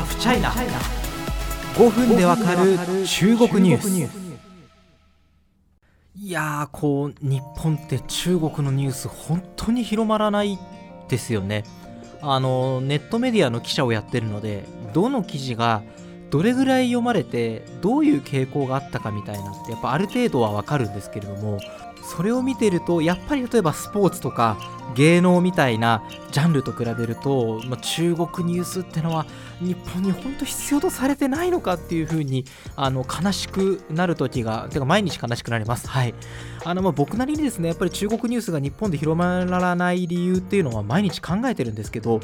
[0.00, 0.50] ハフチャイナ
[1.74, 4.30] 5分でわかる中国ニュース。
[6.18, 10.58] いやーこう日本って中国のニュース本当に広まらない
[11.10, 11.64] ですよね。
[12.22, 14.64] あのネットメディアの記者をやってるので
[14.94, 15.82] どの記事が
[16.30, 21.58] どれぐらい読まれてどういう傾向があったかみたいなってやっぱある程度はわかるんですけれども
[22.16, 24.58] それを見てるとやっぱり例えばスポーツとか
[24.94, 29.26] 芸能みたいなジャンルと比べると、まあ、中国ニュースってのは
[29.60, 32.44] 日本に本当必要とされてないのかっていう風に
[32.76, 35.88] あの悲しくなる時がてか毎日悲しくなります。
[35.88, 36.14] はい。
[36.64, 42.20] あのまあ僕なりにですねやっぱり中国ニュースが日本で広まらない理由っていうのは毎日考えてるんですけど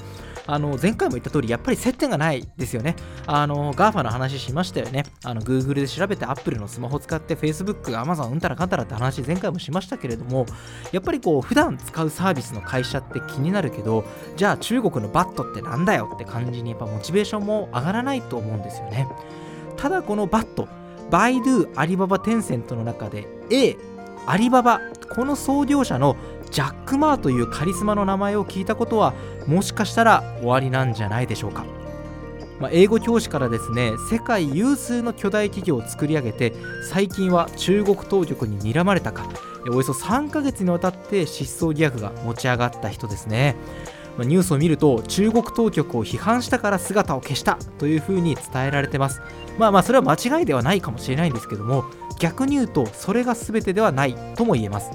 [0.46, 2.96] あの前回も言った通りやっぱり接点がないですよね。
[3.26, 5.04] あの GAFA の話しましたよね。
[5.24, 10.46] あの Google で調べて Apple のスマホ使って Facebook、Amazon うんたらかんたらって話前回もしましたましたけれども
[10.92, 14.04] やっぱりこう普段使うサービスの会社って気になるけど
[14.36, 19.06] じゃあ中国のバットってなんだよって感じにやっぱモチベーションも上がらないと思うんですよね。
[19.76, 20.68] ただこのバット
[21.10, 23.76] バイドゥ、アリババ、テンセントの中で A、
[24.26, 24.80] アリババ、
[25.14, 26.16] この創業者の
[26.50, 29.14] ジャック・マーというカリスマの名前を聞いたことは
[29.46, 31.64] もしかしたら終わりなんじゃないでしょうか、
[32.60, 36.54] まあ、英語教師からですね世界有数の巨大企業を作り上げて
[36.90, 39.28] 最近は中国当局に睨まれたか。
[39.70, 43.56] およそ3ヶ月にわたって失踪疑惑が持ち上がった人ですね。
[44.18, 49.20] ニュースを見ると中国当局を批判したから姿を消したというふうに伝えられてます。
[49.58, 51.84] まあまあそれは間違いではないかもしれないんですけども
[52.18, 54.90] 逆に言うとそれが全てではないとも言えます。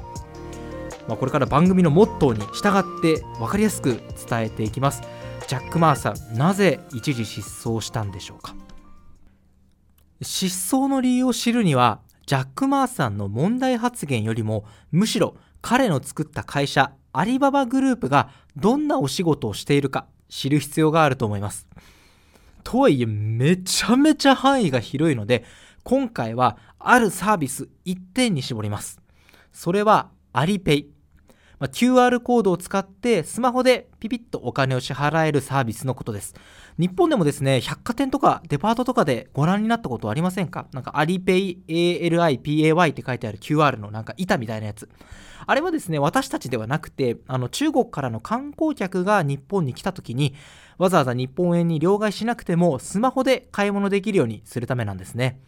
[1.07, 5.01] まあ、これから番組のモットーに従って分かりやすく伝えていきます。
[5.47, 8.55] ジャック・マーさんなぜ一時失踪したんでしょうか？
[10.21, 21.67] 失踪の理由を知るにはジャック・マーさんの問題発言よりもむしろ彼の作った会社アリババグループがどんなお仕事をしているか知る必要があると思います。
[22.63, 25.43] とはいえめちゃめちゃ範囲が広いので
[25.83, 29.01] 今回はあるサービス1点に絞ります。
[29.51, 30.90] それはアリペイ。
[31.61, 36.33] まあ、QR コードを使ってスマホでピピッとお金を支払えるサービスのことです。
[36.79, 40.65] 日本でもですね、百貨店とかデパートとかでご覧になったことありませんか？
[40.73, 44.89] なんかアリペイ ALIPAY って書いてある QR のなんか板みたいなやつ。
[45.45, 50.33] あれはですね、私たちではなくて、あの中国からの観光客が日本に来た時に、
[50.79, 55.39] わざわざ日本円に両替しなくてもスマホで買い物できるようにするためなんですね。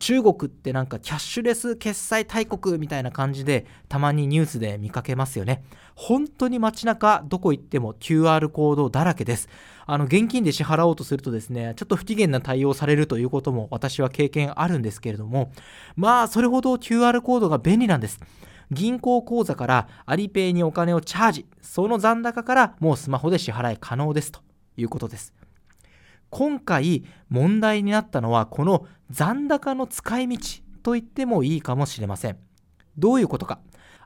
[0.00, 5.62] 中国ってなんかキャッシュレス決済大国みたいな感じでたまにニュースで見かけますよね。
[5.94, 9.48] 本当に街中どこ行っても QR コードだらけです。
[9.86, 15.52] あの現金で支払おうとするとですね、ちょっと不機嫌な対応されるということも私は経験あるんですけれども、
[15.94, 18.18] まあそれほど QR コードが便利なんです。
[18.72, 24.40] 銀行口座からアリペイにお金をチャージ、その残高からもうスマホで支払い可能ですと
[24.76, 25.32] いうことです。
[26.30, 30.38] 今回問題になったのはこの残高の使い道
[30.82, 32.36] と言ってもいいかもしれません。
[32.98, 33.60] どういうことか。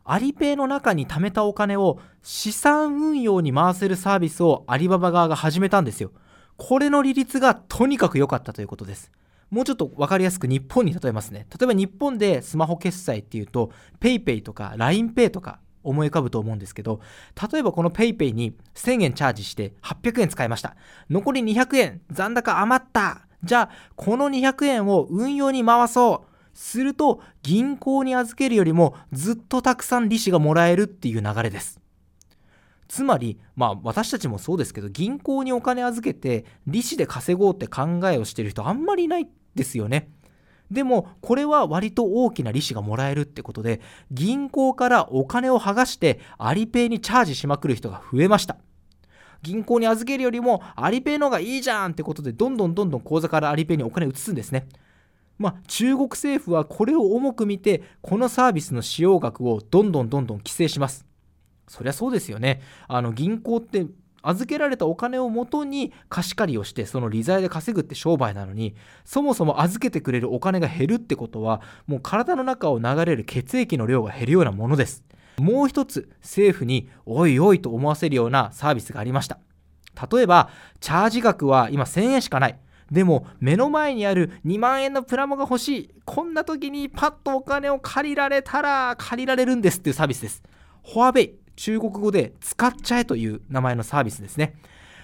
[0.05, 6.11] アリペイの中に貯めたお金を資産運用に回せるサービスをアリババ側が始めたんですよ。
[6.57, 9.11] これの利率がとにかく良かったということです。
[9.51, 11.47] もうちょっと分かりやすく日本に例えますね。
[11.59, 17.01] 例えば日本でスマホ決済っていうと PayPay とか LINEPay とか思い浮かぶと思うんですけど、
[17.53, 20.77] 例えばこの PayPay に1000円チャージして800円使いました。
[21.09, 23.27] 残り200円、残高余った。
[23.43, 26.31] じゃあ、この200円を運用に回そう。
[26.53, 31.81] すると、銀行に預けるよりもずっとたくさん利子がもらえるっていう流れです。
[32.89, 40.11] つまり、まあ私たちもそうですけど、銀行にお金預けて利子で稼ごうって考えをしてる人あんまりいないですよね。
[40.71, 48.57] でもこれは割と大きな利子がもらえるってことで銀行からお金を剥がしてアリペイにチャージしまくる人が増えました。
[49.43, 54.69] 銀行に預けるよりもアリペイの方がいいじゃんってことでどんどんどんどん口座からアリペイにお金移すんですね。
[55.39, 61.07] まあ、中国政府はこれを重く見てこのサービスの使用額をどんどんどんどん規制します。
[61.67, 62.61] そりゃそうですよね。
[62.89, 63.87] あの銀行って
[64.23, 68.75] 預けられたお金をもとに貸し借りをしてその利材で稼ぐって商売なのに
[69.05, 75.05] そもそも預けてくれるお金が減るってことはもう体の中を流れる血液の量が減るようなものです。
[75.39, 79.39] もう一つ政府においおいと思わせるようなサービスがありました。
[80.11, 80.51] 例えば
[80.81, 82.59] チャージ額は今1000円しかない。
[82.91, 85.91] でも目の前にある2万円のプラモが欲しい。
[86.05, 90.43] こんな時にパッとお金を借りられたら借りられるんですっていうサービスです。
[90.85, 91.40] フォアベイ。
[91.61, 94.55] 中国語で使っちゃえという名前のサービスですね。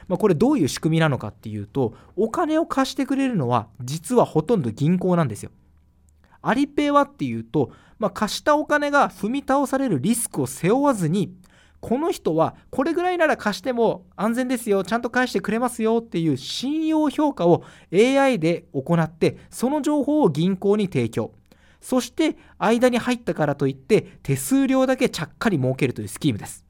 [0.09, 5.51] まあ、これどういう仕組みなのかっていうと、お金を貸してくれるのは実はほとんど銀行なんですよ。
[6.41, 11.35] アリペイはっていうと、まあ、貸したお金が踏み倒されるリスクを背負わずに、
[11.81, 21.33] この人はこれぐらいなら貸しても安全ですよちゃんと返してくれますよっていう信用評価を AI で行ってその情報を銀行に提供
[21.87, 26.65] そして間に入ったからといって手数料だけちゃっかり儲けるというスキームです。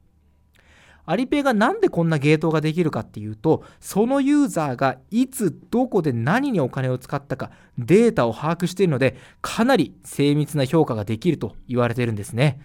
[1.07, 7.49] アリペイがなんでこんなゲートができるかっていうとそのユーザーがいつどこで何にお金を使ったか
[7.79, 12.59] データを把握しているのでかなり精密な評価ができると言われているんですね。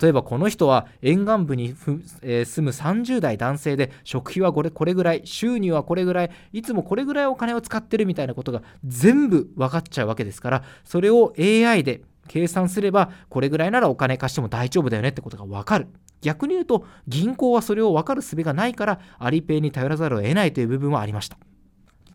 [0.00, 1.74] 例えばこの人は沿岸部に、
[2.22, 15.88] えー、住む30代男性で食費はこれこれぐらい収入はこれぐらいいつもこれぐらいお金を使ってるみたいなことが全部分かっちゃうわけですからそれを AI で計算すればこれぐらいならお金貸しても大丈夫だよねってことが分かる。
[16.20, 21.38] 逆に言うと銀行はそれを分かる術がないからアリペイに頼らざるを得ないという部分はありました。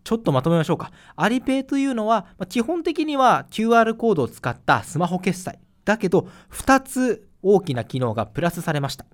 [0.04, 0.92] ちょっとまとめましょうか。
[1.16, 5.60] アリペイというのは基本的には QR コードを使ったスマホ決済。
[5.84, 9.06] だけど2つ大きな機能がプラスされました。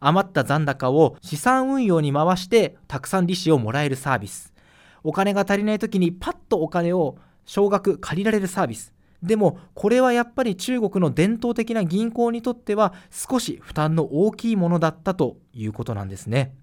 [0.00, 4.52] 余った残高を資産運用に回してたくさん利子をもらえるサービス。
[5.04, 7.16] お金が足りない時にパッとお金を
[7.46, 8.92] 少額借りられるサービス。
[9.22, 16.54] でもこれはやっぱり中国の伝統的な銀行にとっては少し負担の大きいものだったということなんですね。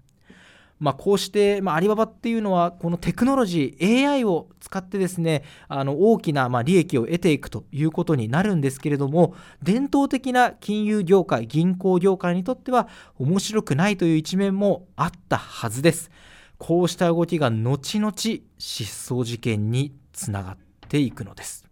[0.82, 16.10] まあ、こうして、まあ、アリババっていうのはこのテクノロジー AI を使ってですねあの大きなま利益を得ていくということになるんですけれども伝統的な金融業界銀行業界にとっては面白くないという一面もあったはずです。
[16.58, 20.56] こうした動きが後々失踪事件につながっ
[20.88, 21.64] ていくのです。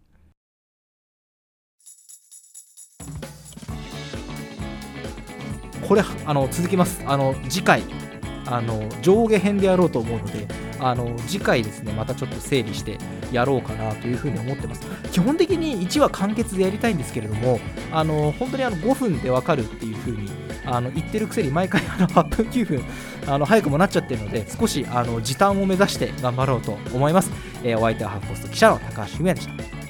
[5.85, 7.03] これあの続きます。
[7.05, 8.10] あの次回。
[8.45, 10.47] あの上下編でやろうと思うので
[10.79, 12.97] あの次回ですねまたちょっと整理して
[13.31, 14.81] やろうかなというふうに思ってます。
[15.11, 17.59] 基本的に1話完結でやりたいんですけれども
[17.91, 20.29] あの本当にあの5分でわかるっていうふうに
[20.65, 22.83] あの言ってるくせに毎回あの8分9分
[23.27, 27.31] あの早くもなっちゃってるので少しあの時短を目指して頑張ろうと思います、
[27.63, 29.80] えー、お相手はハーフポスト記者の高橋文也でした。